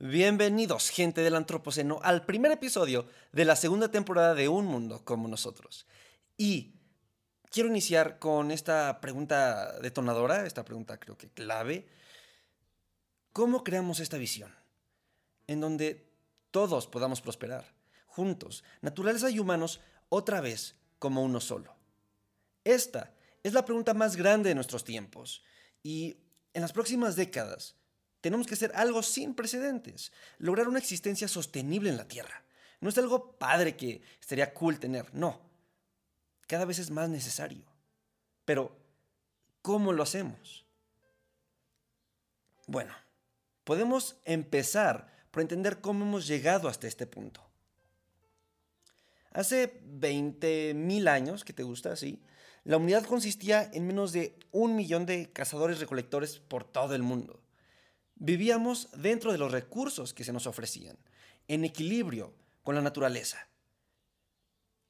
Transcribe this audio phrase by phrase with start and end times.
[0.00, 5.28] Bienvenidos, gente del Antropoceno, al primer episodio de la segunda temporada de Un Mundo como
[5.28, 5.86] nosotros.
[6.36, 6.74] Y
[7.48, 11.86] quiero iniciar con esta pregunta detonadora, esta pregunta creo que clave.
[13.32, 14.52] ¿Cómo creamos esta visión?
[15.46, 16.10] En donde
[16.50, 17.64] todos podamos prosperar,
[18.06, 21.72] juntos, naturaleza y humanos, otra vez como uno solo.
[22.64, 23.14] Esta
[23.44, 25.44] es la pregunta más grande de nuestros tiempos
[25.84, 26.16] y
[26.52, 27.76] en las próximas décadas
[28.24, 32.42] tenemos que hacer algo sin precedentes, lograr una existencia sostenible en la Tierra.
[32.80, 35.42] No es algo padre que estaría cool tener, no.
[36.46, 37.66] Cada vez es más necesario.
[38.46, 38.74] Pero,
[39.60, 40.64] ¿cómo lo hacemos?
[42.66, 42.94] Bueno,
[43.62, 47.46] podemos empezar por entender cómo hemos llegado hasta este punto.
[49.32, 52.22] Hace 20.000 años, que te gusta así,
[52.64, 57.43] la humanidad consistía en menos de un millón de cazadores-recolectores por todo el mundo.
[58.24, 60.96] Vivíamos dentro de los recursos que se nos ofrecían,
[61.46, 63.48] en equilibrio con la naturaleza.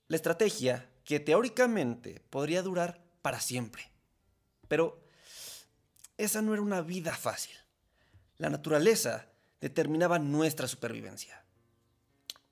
[0.06, 3.90] La estrategia que teóricamente podría durar para siempre.
[4.68, 5.02] Pero
[6.16, 7.56] esa no era una vida fácil.
[8.36, 9.26] La naturaleza
[9.60, 11.42] determinaba nuestra supervivencia.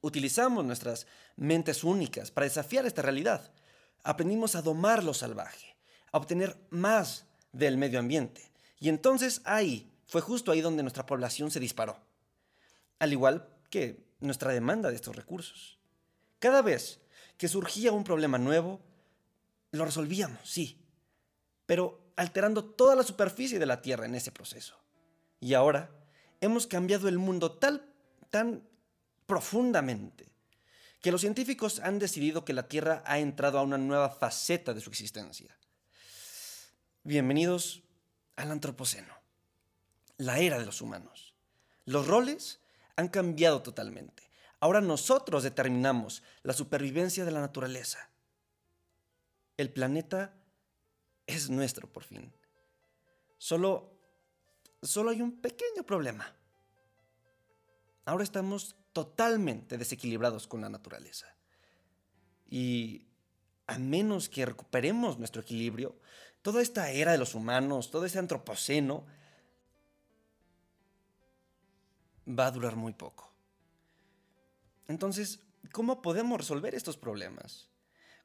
[0.00, 3.52] Utilizamos nuestras mentes únicas para desafiar esta realidad.
[4.02, 5.76] Aprendimos a domar lo salvaje,
[6.10, 8.50] a obtener más del medio ambiente.
[8.80, 11.98] Y entonces ahí fue justo ahí donde nuestra población se disparó,
[12.98, 15.78] al igual que nuestra demanda de estos recursos.
[16.38, 17.00] Cada vez
[17.38, 18.78] que surgía un problema nuevo,
[19.70, 20.84] lo resolvíamos, sí,
[21.64, 24.76] pero alterando toda la superficie de la Tierra en ese proceso.
[25.40, 25.90] Y ahora
[26.42, 27.90] hemos cambiado el mundo tal,
[28.28, 28.68] tan
[29.24, 30.30] profundamente
[31.00, 34.82] que los científicos han decidido que la Tierra ha entrado a una nueva faceta de
[34.82, 35.56] su existencia.
[37.02, 37.82] Bienvenidos
[38.36, 39.21] al Antropoceno
[40.18, 41.34] la era de los humanos.
[41.84, 42.60] Los roles
[42.96, 44.30] han cambiado totalmente.
[44.60, 48.10] Ahora nosotros determinamos la supervivencia de la naturaleza.
[49.56, 50.34] El planeta
[51.26, 52.32] es nuestro por fin.
[53.38, 53.92] Solo,
[54.82, 56.34] solo hay un pequeño problema.
[58.04, 61.34] Ahora estamos totalmente desequilibrados con la naturaleza.
[62.48, 63.06] Y
[63.66, 65.96] a menos que recuperemos nuestro equilibrio,
[66.42, 69.06] toda esta era de los humanos, todo este antropoceno,
[72.28, 73.32] va a durar muy poco.
[74.88, 75.40] Entonces,
[75.72, 77.68] ¿cómo podemos resolver estos problemas?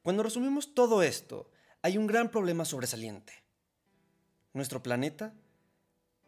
[0.02, 1.50] Cuando resumimos todo esto,
[1.82, 3.32] hay un gran problema sobresaliente.
[4.52, 5.34] Nuestro planeta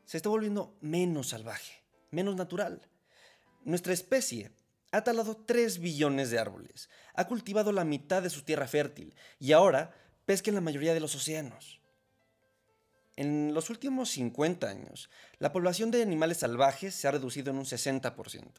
[0.04, 2.88] se está volviendo menos salvaje, menos natural.
[3.64, 4.52] Nuestra especie
[4.92, 9.52] ha talado 3 billones de árboles, ha cultivado la mitad de su tierra fértil y
[9.52, 9.94] ahora
[10.26, 11.80] pesca en la mayoría de los océanos.
[13.20, 15.10] En los últimos 50 años,
[15.41, 18.50] la población de animales salvajes se ha reducido en un 60%.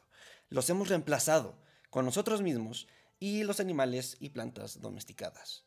[0.50, 1.58] Los hemos reemplazado
[1.90, 2.86] con nosotros mismos
[3.18, 5.64] y los animales y plantas domesticadas.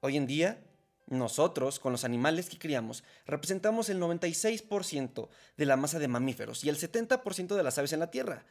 [0.00, 0.64] Hoy en día,
[1.06, 6.70] nosotros, con los animales que criamos, representamos el 96% de la masa de mamíferos y
[6.70, 8.46] el 70% de las aves en la Tierra,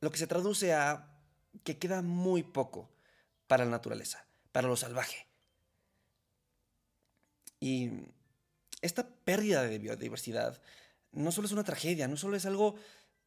[0.00, 1.08] lo que se traduce a
[1.64, 2.88] que queda muy poco
[3.48, 5.26] para la naturaleza, para lo salvaje.
[7.58, 7.90] Y
[8.82, 10.60] esta pérdida de biodiversidad
[11.12, 12.76] no solo es una tragedia, no solo es algo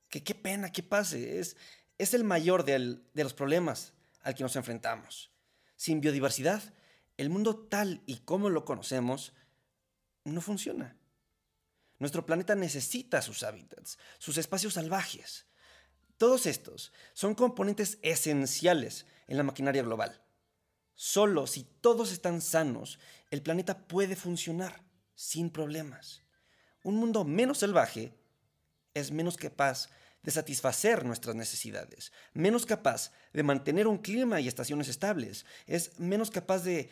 [0.09, 1.58] que qué pena que pase, es,
[1.97, 5.31] es el mayor de los problemas al que nos enfrentamos.
[5.75, 6.62] Sin biodiversidad,
[7.18, 9.34] el mundo tal y como lo conocemos
[10.24, 10.97] no funciona.
[12.00, 15.46] Nuestro planeta necesita sus hábitats, sus espacios salvajes.
[16.18, 20.22] Todos estos son componentes esenciales en la maquinaria global.
[20.96, 23.00] Solo si todos están sanos,
[23.30, 24.84] el planeta puede funcionar
[25.16, 26.24] sin problemas.
[26.84, 28.13] Un mundo menos salvaje
[28.94, 29.90] es menos capaz
[30.22, 36.31] de satisfacer nuestras necesidades, menos capaz de mantener un clima y estaciones estables, es menos
[36.31, 36.90] capaz de,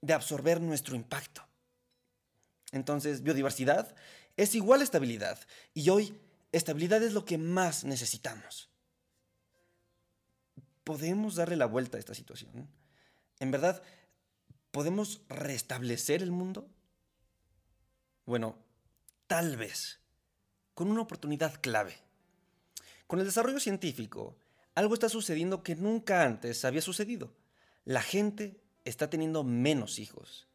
[0.00, 1.46] de absorber nuestro impacto.
[2.72, 3.94] Entonces, biodiversidad
[4.36, 5.38] es igual a estabilidad
[5.74, 6.18] y hoy
[6.52, 8.68] estabilidad es lo que más necesitamos.
[10.82, 12.68] ¿Podemos darle la vuelta a esta situación?
[13.38, 13.82] ¿En verdad
[14.72, 16.68] podemos restablecer el mundo?
[18.26, 18.58] Bueno,
[19.26, 20.00] tal vez,
[20.74, 21.96] con una oportunidad clave.
[23.06, 24.36] Con el desarrollo científico,
[24.74, 27.32] algo está sucediendo que nunca antes había sucedido.
[27.84, 30.48] La gente está teniendo menos hijos.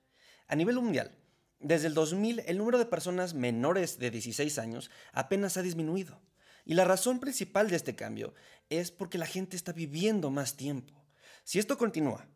[0.47, 1.11] A nivel mundial,
[1.59, 6.21] desde el 2000 el número de personas menores de 16 años apenas ha disminuido.
[6.65, 8.33] Y la razón principal de este cambio
[8.69, 10.93] es porque la gente está viviendo más tiempo.
[11.43, 12.27] Si esto continúa,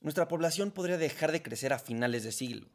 [0.00, 2.68] nuestra población podría dejar de crecer a finales de siglo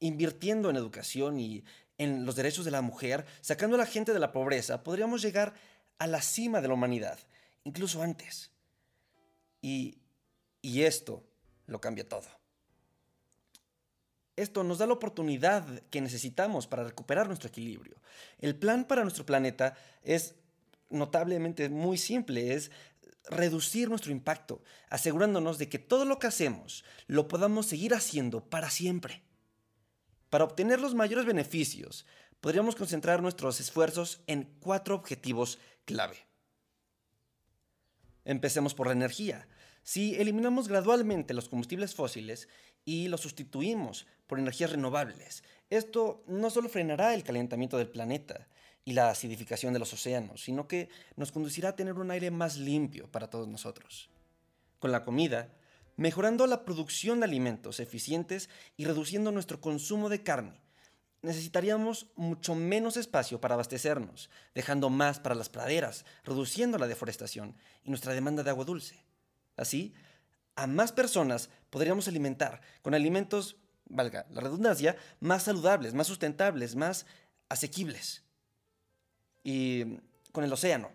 [0.00, 1.64] invirtiendo en educación y
[1.98, 5.54] en los derechos de la mujer, sacando a la gente de la pobreza, podríamos llegar
[5.98, 7.18] a la cima de la humanidad,
[7.64, 8.50] incluso antes.
[9.62, 9.98] Y,
[10.60, 11.24] y esto
[11.66, 12.28] lo cambia todo.
[14.36, 17.96] Esto nos da la oportunidad que necesitamos para recuperar nuestro equilibrio.
[18.38, 20.34] El plan para nuestro planeta es
[20.90, 22.70] notablemente muy simple, es
[23.28, 28.70] reducir nuestro impacto, asegurándonos de que todo lo que hacemos lo podamos seguir haciendo para
[28.70, 29.22] siempre.
[30.36, 32.04] Para obtener los mayores beneficios,
[32.42, 36.18] podríamos concentrar nuestros esfuerzos en cuatro objetivos clave.
[38.22, 39.48] Empecemos por la energía.
[39.82, 42.50] Si eliminamos gradualmente los combustibles fósiles
[42.84, 48.46] y los sustituimos por energías renovables, esto no solo frenará el calentamiento del planeta
[48.84, 52.58] y la acidificación de los océanos, sino que nos conducirá a tener un aire más
[52.58, 54.10] limpio para todos nosotros.
[54.80, 55.48] Con la comida,
[55.96, 60.60] mejorando la producción de alimentos eficientes y reduciendo nuestro consumo de carne,
[61.22, 67.90] necesitaríamos mucho menos espacio para abastecernos, dejando más para las praderas, reduciendo la deforestación y
[67.90, 69.02] nuestra demanda de agua dulce.
[69.56, 69.94] Así,
[70.54, 73.56] a más personas podríamos alimentar con alimentos,
[73.88, 77.06] valga la redundancia, más saludables, más sustentables, más
[77.48, 78.22] asequibles.
[79.42, 79.98] Y
[80.32, 80.90] con el océano,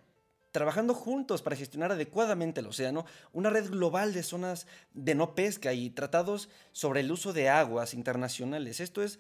[0.52, 5.74] trabajando juntos para gestionar adecuadamente el océano, una red global de zonas de no pesca
[5.74, 8.80] y tratados sobre el uso de aguas internacionales.
[8.80, 9.20] Esto es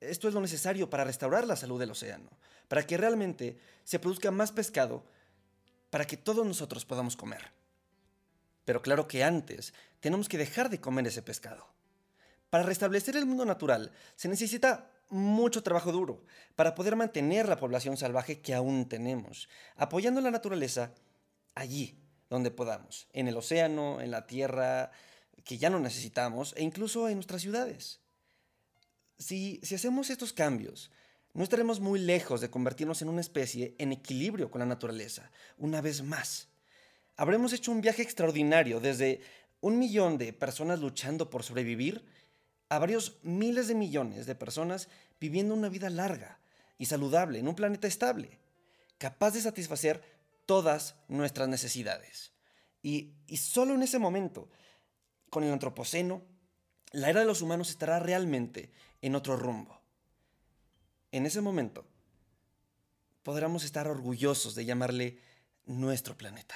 [0.00, 2.28] esto es lo necesario para restaurar la salud del océano,
[2.68, 5.04] para que realmente se produzca más pescado,
[5.90, 7.52] para que todos nosotros podamos comer.
[8.64, 11.66] Pero claro que antes tenemos que dejar de comer ese pescado.
[12.50, 16.24] Para restablecer el mundo natural se necesita mucho trabajo duro
[16.56, 20.92] para poder mantener la población salvaje que aún tenemos, apoyando la naturaleza
[21.54, 21.98] allí
[22.30, 24.90] donde podamos, en el océano, en la tierra
[25.44, 28.00] que ya no necesitamos e incluso en nuestras ciudades.
[29.18, 30.90] Si, hacemos estos cambios,
[31.34, 35.80] no estaremos muy lejos de convertirnos en una especie en equilibrio con la naturaleza, una
[35.80, 36.48] vez más.
[37.16, 39.20] Habremos hecho un viaje extraordinario desde
[39.60, 42.04] un millón de personas luchando por sobrevivir
[42.74, 44.88] a varios miles de millones de personas
[45.20, 46.40] viviendo una vida larga
[46.76, 48.40] y saludable en un planeta estable,
[48.98, 50.02] capaz de satisfacer
[50.44, 52.32] todas nuestras necesidades.
[52.82, 54.50] Y, y solo en ese momento,
[55.30, 56.22] con el antropoceno,
[56.90, 58.72] la era de los humanos estará realmente
[59.02, 59.80] en otro rumbo.
[61.12, 61.86] En ese momento,
[63.22, 65.18] podremos estar orgullosos de llamarle
[65.64, 66.54] nuestro planeta.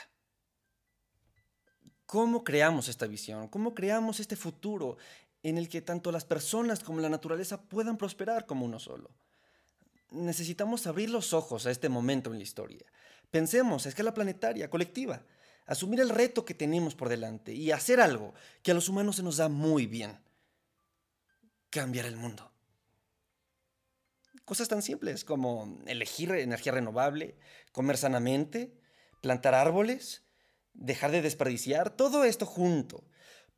[2.06, 3.49] ¿Cómo creamos esta visión?
[3.49, 4.97] ¿Cómo creamos este futuro
[5.43, 9.11] en el que tanto las personas como la naturaleza puedan prosperar como uno solo?
[10.11, 12.85] Necesitamos abrir los ojos a este momento en la historia.
[13.31, 15.23] Pensemos a escala planetaria, colectiva,
[15.67, 19.23] asumir el reto que tenemos por delante y hacer algo que a los humanos se
[19.23, 20.19] nos da muy bien
[21.70, 22.50] cambiar el mundo.
[24.46, 27.37] Cosas tan simples como elegir energía renovable,
[27.73, 28.73] comer sanamente,
[29.20, 30.23] plantar árboles,
[30.73, 33.05] dejar de desperdiciar, todo esto junto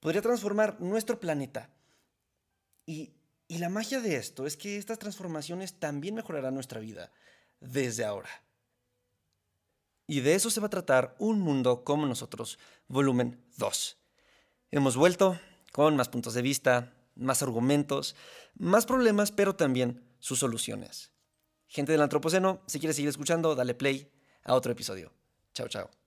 [0.00, 1.70] podría transformar nuestro planeta.
[2.86, 3.14] Y,
[3.48, 7.12] la magia de esto es que estas transformaciones también mejorarán nuestra vida
[7.60, 8.30] desde ahora.
[10.06, 13.98] Y de eso se va a tratar Un Mundo como nosotros, volumen 2.
[14.70, 15.38] Hemos vuelto
[15.72, 18.14] con más puntos de vista, más argumentos,
[18.54, 21.12] más problemas, pero también sus soluciones.
[21.66, 24.12] Gente del Antropoceno, si quieres seguir escuchando, dale play
[24.44, 25.12] a otro episodio.
[25.54, 25.99] Chao, chao.